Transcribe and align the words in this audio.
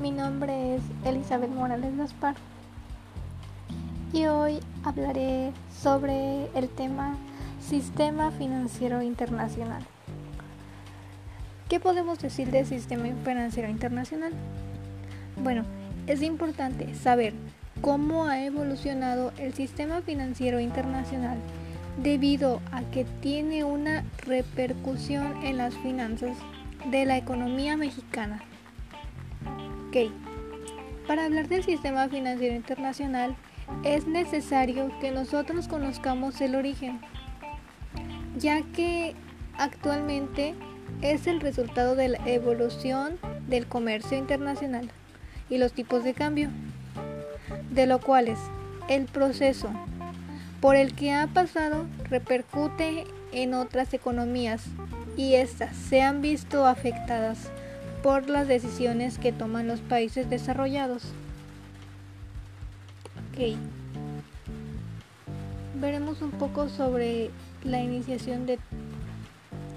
mi 0.00 0.10
nombre 0.10 0.76
es 0.76 0.82
Elizabeth 1.04 1.50
Morales 1.50 1.96
Gaspar 1.96 2.34
y 4.12 4.26
hoy 4.26 4.60
hablaré 4.84 5.52
sobre 5.80 6.46
el 6.56 6.68
tema 6.68 7.16
Sistema 7.60 8.30
Financiero 8.32 9.02
Internacional. 9.02 9.82
¿Qué 11.68 11.80
podemos 11.80 12.18
decir 12.20 12.50
del 12.50 12.66
Sistema 12.66 13.08
Financiero 13.24 13.68
Internacional? 13.68 14.32
Bueno, 15.42 15.64
es 16.06 16.22
importante 16.22 16.94
saber 16.94 17.32
cómo 17.80 18.26
ha 18.26 18.44
evolucionado 18.44 19.32
el 19.38 19.54
sistema 19.54 20.00
financiero 20.02 20.60
internacional 20.60 21.38
debido 22.02 22.60
a 22.70 22.82
que 22.82 23.04
tiene 23.20 23.64
una 23.64 24.04
repercusión 24.18 25.44
en 25.44 25.56
las 25.56 25.74
finanzas 25.78 26.36
de 26.90 27.04
la 27.04 27.16
economía 27.16 27.76
mexicana. 27.76 28.42
Ok, 29.94 30.10
para 31.06 31.26
hablar 31.26 31.48
del 31.48 31.64
sistema 31.64 32.08
financiero 32.08 32.56
internacional 32.56 33.36
es 33.84 34.06
necesario 34.06 34.90
que 35.02 35.10
nosotros 35.10 35.68
conozcamos 35.68 36.40
el 36.40 36.54
origen, 36.54 36.98
ya 38.38 38.62
que 38.72 39.14
actualmente 39.58 40.54
es 41.02 41.26
el 41.26 41.42
resultado 41.42 41.94
de 41.94 42.08
la 42.08 42.18
evolución 42.24 43.18
del 43.48 43.66
comercio 43.66 44.16
internacional 44.16 44.90
y 45.50 45.58
los 45.58 45.74
tipos 45.74 46.04
de 46.04 46.14
cambio, 46.14 46.48
de 47.70 47.86
lo 47.86 48.00
cuales 48.00 48.38
el 48.88 49.04
proceso 49.04 49.68
por 50.62 50.74
el 50.74 50.94
que 50.94 51.12
ha 51.12 51.26
pasado 51.26 51.84
repercute 52.08 53.04
en 53.32 53.52
otras 53.52 53.92
economías 53.92 54.64
y 55.18 55.34
éstas 55.34 55.76
se 55.76 56.00
han 56.00 56.22
visto 56.22 56.64
afectadas 56.64 57.52
por 58.02 58.28
las 58.28 58.48
decisiones 58.48 59.18
que 59.18 59.32
toman 59.32 59.68
los 59.68 59.80
países 59.80 60.28
desarrollados. 60.28 61.04
Ok. 63.30 63.56
Veremos 65.80 66.20
un 66.20 66.32
poco 66.32 66.68
sobre 66.68 67.30
la 67.64 67.80
iniciación 67.80 68.46
de 68.46 68.58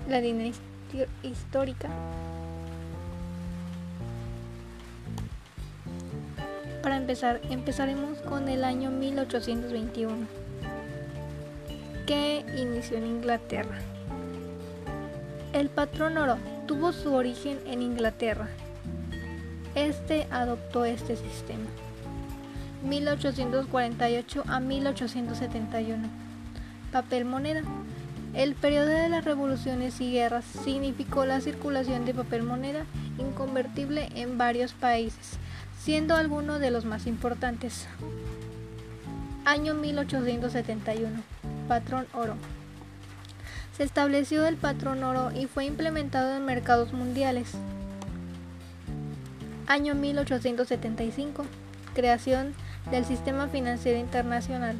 la 0.09 0.21
dinastía 0.21 1.07
histórica. 1.23 1.89
Para 6.81 6.97
empezar, 6.97 7.41
empezaremos 7.49 8.19
con 8.19 8.47
el 8.49 8.63
año 8.63 8.91
1821, 8.91 10.27
que 12.05 12.45
inició 12.57 12.97
en 12.97 13.07
Inglaterra. 13.07 13.79
El 15.53 15.69
patrón 15.69 16.17
oro 16.17 16.37
tuvo 16.65 16.93
su 16.93 17.13
origen 17.13 17.59
en 17.65 17.81
Inglaterra. 17.81 18.47
Este 19.75 20.27
adoptó 20.31 20.85
este 20.85 21.15
sistema. 21.15 21.65
1848 22.83 24.43
a 24.47 24.59
1871. 24.59 26.07
Papel 26.91 27.25
moneda. 27.25 27.61
El 28.33 28.55
periodo 28.55 28.87
de 28.87 29.09
las 29.09 29.23
revoluciones 29.23 30.01
y 30.01 30.11
guerras 30.11 30.45
significó 30.45 31.25
la 31.25 31.39
circulación 31.39 32.05
de 32.05 32.13
papel 32.13 32.43
moneda 32.43 32.85
inconvertible 33.17 34.09
en 34.15 34.37
varios 34.37 34.73
países, 34.73 35.37
siendo 35.79 36.15
alguno 36.15 36.59
de 36.59 36.71
los 36.71 36.83
más 36.83 37.07
importantes. 37.07 37.87
Año 39.45 39.73
1871. 39.73 41.21
Patrón 41.67 42.07
oro 42.13 42.35
se 43.75 43.83
estableció 43.83 44.45
el 44.45 44.55
patrón 44.55 45.03
oro 45.03 45.31
y 45.35 45.47
fue 45.47 45.65
implementado 45.65 46.35
en 46.35 46.45
mercados 46.45 46.93
mundiales. 46.93 47.51
Año 49.67 49.95
1875. 49.95 51.45
Creación 51.93 52.53
del 52.91 53.03
Sistema 53.03 53.47
Financiero 53.47 53.99
Internacional. 53.99 54.77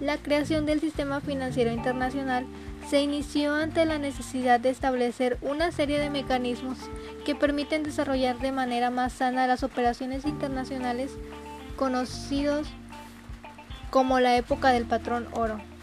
La 0.00 0.18
creación 0.18 0.66
del 0.66 0.80
Sistema 0.80 1.20
Financiero 1.20 1.72
Internacional 1.72 2.46
se 2.88 3.00
inició 3.00 3.54
ante 3.54 3.84
la 3.84 3.98
necesidad 3.98 4.60
de 4.60 4.70
establecer 4.70 5.38
una 5.40 5.72
serie 5.72 5.98
de 5.98 6.10
mecanismos 6.10 6.78
que 7.24 7.34
permiten 7.34 7.82
desarrollar 7.82 8.38
de 8.38 8.52
manera 8.52 8.90
más 8.90 9.12
sana 9.12 9.46
las 9.46 9.62
operaciones 9.62 10.24
internacionales 10.24 11.10
conocidos 11.76 12.68
como 13.90 14.20
la 14.20 14.36
época 14.36 14.70
del 14.70 14.84
patrón 14.84 15.26
oro. 15.32 15.73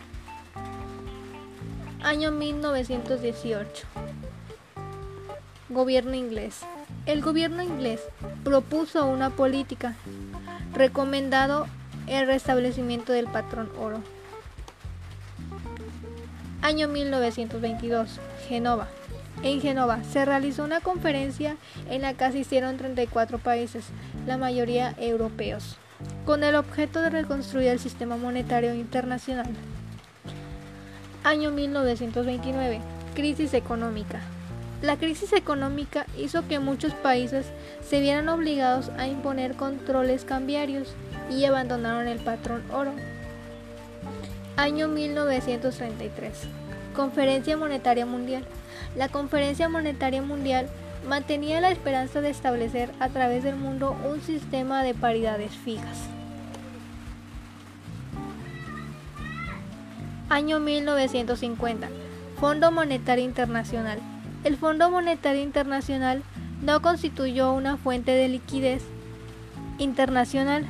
Año 2.03 2.31
1918. 2.31 3.85
Gobierno 5.69 6.15
inglés. 6.15 6.61
El 7.05 7.21
gobierno 7.21 7.61
inglés 7.61 8.01
propuso 8.43 9.05
una 9.05 9.29
política 9.29 9.95
recomendado 10.73 11.67
el 12.07 12.25
restablecimiento 12.25 13.13
del 13.13 13.27
patrón 13.27 13.69
oro. 13.79 14.01
Año 16.63 16.87
1922. 16.87 18.19
Genova. 18.47 18.87
En 19.43 19.61
Genova 19.61 20.03
se 20.03 20.25
realizó 20.25 20.63
una 20.63 20.81
conferencia 20.81 21.55
en 21.87 22.01
la 22.01 22.15
que 22.15 22.25
asistieron 22.25 22.77
34 22.77 23.37
países, 23.37 23.85
la 24.25 24.37
mayoría 24.37 24.95
europeos, 24.97 25.77
con 26.25 26.43
el 26.43 26.55
objeto 26.55 26.99
de 27.01 27.11
reconstruir 27.11 27.67
el 27.67 27.79
sistema 27.79 28.17
monetario 28.17 28.73
internacional. 28.73 29.51
Año 31.23 31.51
1929. 31.51 32.81
Crisis 33.13 33.53
económica. 33.53 34.21
La 34.81 34.97
crisis 34.97 35.33
económica 35.33 36.07
hizo 36.17 36.47
que 36.47 36.57
muchos 36.57 36.95
países 36.95 37.45
se 37.87 37.99
vieran 37.99 38.27
obligados 38.27 38.89
a 38.97 39.05
imponer 39.05 39.55
controles 39.55 40.25
cambiarios 40.25 40.95
y 41.29 41.45
abandonaron 41.45 42.07
el 42.07 42.17
patrón 42.17 42.63
oro. 42.71 42.93
Año 44.57 44.87
1933. 44.87 46.31
Conferencia 46.95 47.55
Monetaria 47.55 48.07
Mundial. 48.07 48.43
La 48.95 49.07
Conferencia 49.07 49.69
Monetaria 49.69 50.23
Mundial 50.23 50.69
mantenía 51.07 51.61
la 51.61 51.69
esperanza 51.69 52.21
de 52.21 52.31
establecer 52.31 52.89
a 52.99 53.09
través 53.09 53.43
del 53.43 53.57
mundo 53.57 53.95
un 54.11 54.21
sistema 54.21 54.83
de 54.83 54.95
paridades 54.95 55.51
fijas. 55.51 55.99
Año 60.31 60.61
1950. 60.61 61.89
Fondo 62.39 62.71
Monetario 62.71 63.25
Internacional. 63.25 63.99
El 64.45 64.55
Fondo 64.55 64.89
Monetario 64.89 65.43
Internacional 65.43 66.23
no 66.61 66.81
constituyó 66.81 67.51
una 67.51 67.75
fuente 67.75 68.11
de 68.11 68.29
liquidez 68.29 68.81
internacional, 69.77 70.65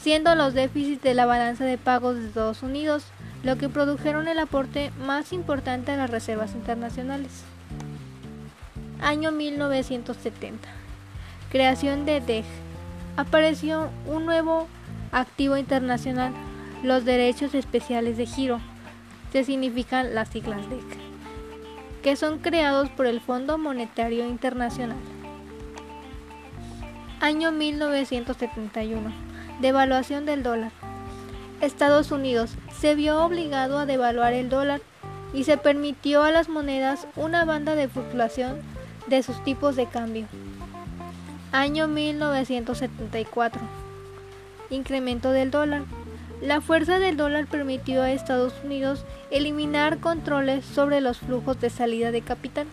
siendo 0.00 0.34
los 0.34 0.54
déficits 0.54 1.02
de 1.02 1.12
la 1.12 1.26
balanza 1.26 1.66
de 1.66 1.76
pagos 1.76 2.16
de 2.16 2.26
Estados 2.26 2.62
Unidos 2.62 3.04
lo 3.42 3.58
que 3.58 3.68
produjeron 3.68 4.28
el 4.28 4.38
aporte 4.38 4.92
más 4.98 5.34
importante 5.34 5.92
a 5.92 5.98
las 5.98 6.08
reservas 6.08 6.54
internacionales. 6.54 7.42
Año 9.02 9.30
1970. 9.30 10.66
Creación 11.50 12.06
de 12.06 12.22
DEG. 12.22 12.46
Apareció 13.18 13.90
un 14.06 14.24
nuevo 14.24 14.68
activo 15.12 15.58
internacional 15.58 16.32
los 16.84 17.06
derechos 17.06 17.54
especiales 17.54 18.18
de 18.18 18.26
giro, 18.26 18.60
que 19.32 19.42
significan 19.42 20.14
las 20.14 20.28
siglas 20.28 20.68
DEC, 20.68 20.84
que 22.02 22.14
son 22.14 22.38
creados 22.38 22.90
por 22.90 23.06
el 23.06 23.22
Fondo 23.22 23.56
Monetario 23.56 24.28
Internacional. 24.28 24.98
Año 27.20 27.52
1971. 27.52 29.10
Devaluación 29.62 30.26
del 30.26 30.42
dólar. 30.42 30.72
Estados 31.62 32.10
Unidos 32.10 32.50
se 32.78 32.94
vio 32.94 33.24
obligado 33.24 33.78
a 33.78 33.86
devaluar 33.86 34.34
el 34.34 34.50
dólar 34.50 34.82
y 35.32 35.44
se 35.44 35.56
permitió 35.56 36.22
a 36.22 36.30
las 36.30 36.50
monedas 36.50 37.06
una 37.16 37.46
banda 37.46 37.74
de 37.76 37.88
fluctuación 37.88 38.58
de 39.06 39.22
sus 39.22 39.42
tipos 39.42 39.74
de 39.74 39.86
cambio. 39.86 40.26
Año 41.50 41.88
1974. 41.88 43.62
Incremento 44.68 45.30
del 45.30 45.50
dólar. 45.50 45.84
La 46.44 46.60
fuerza 46.60 46.98
del 46.98 47.16
dólar 47.16 47.46
permitió 47.46 48.02
a 48.02 48.12
Estados 48.12 48.52
Unidos 48.62 49.06
eliminar 49.30 49.98
controles 49.98 50.62
sobre 50.66 51.00
los 51.00 51.16
flujos 51.16 51.58
de 51.58 51.70
salida 51.70 52.10
de 52.10 52.20
capital. 52.20 52.66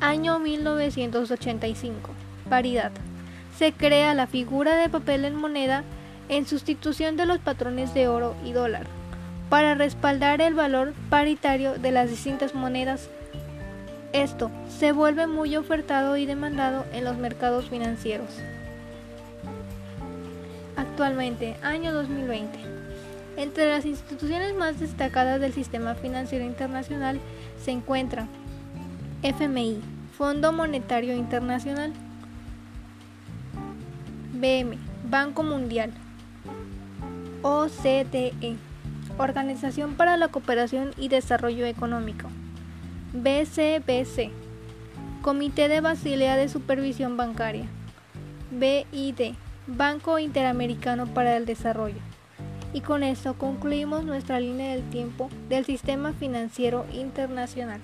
Año 0.00 0.38
1985. 0.38 2.10
Paridad. 2.48 2.92
Se 3.58 3.72
crea 3.72 4.14
la 4.14 4.28
figura 4.28 4.76
de 4.76 4.88
papel 4.88 5.24
en 5.24 5.34
moneda 5.34 5.82
en 6.28 6.46
sustitución 6.46 7.16
de 7.16 7.26
los 7.26 7.40
patrones 7.40 7.92
de 7.92 8.06
oro 8.06 8.36
y 8.44 8.52
dólar 8.52 8.86
para 9.50 9.74
respaldar 9.74 10.40
el 10.40 10.54
valor 10.54 10.94
paritario 11.10 11.76
de 11.76 11.90
las 11.90 12.08
distintas 12.08 12.54
monedas. 12.54 13.10
Esto 14.12 14.52
se 14.68 14.92
vuelve 14.92 15.26
muy 15.26 15.56
ofertado 15.56 16.16
y 16.16 16.24
demandado 16.24 16.84
en 16.92 17.02
los 17.02 17.16
mercados 17.16 17.68
financieros 17.68 18.30
actualmente, 20.98 21.56
año 21.62 21.92
2020. 21.92 22.58
Entre 23.36 23.68
las 23.68 23.86
instituciones 23.86 24.52
más 24.56 24.80
destacadas 24.80 25.40
del 25.40 25.52
sistema 25.52 25.94
financiero 25.94 26.44
internacional 26.44 27.20
se 27.62 27.70
encuentran 27.70 28.28
FMI, 29.22 29.80
Fondo 30.16 30.50
Monetario 30.50 31.14
Internacional. 31.14 31.92
BM, 34.32 34.76
Banco 35.08 35.44
Mundial. 35.44 35.92
OCDE, 37.42 38.56
Organización 39.18 39.94
para 39.94 40.16
la 40.16 40.26
Cooperación 40.26 40.90
y 40.96 41.06
Desarrollo 41.06 41.64
Económico. 41.66 42.28
BCBC, 43.12 44.32
Comité 45.22 45.68
de 45.68 45.80
Basilea 45.80 46.36
de 46.36 46.48
Supervisión 46.48 47.16
Bancaria. 47.16 47.66
BID, 48.50 49.36
Banco 49.70 50.18
Interamericano 50.18 51.06
para 51.06 51.36
el 51.36 51.44
Desarrollo. 51.44 52.00
Y 52.72 52.80
con 52.80 53.02
esto 53.02 53.34
concluimos 53.34 54.02
nuestra 54.02 54.40
línea 54.40 54.74
del 54.74 54.88
tiempo 54.88 55.28
del 55.50 55.66
sistema 55.66 56.14
financiero 56.14 56.86
internacional. 56.92 57.80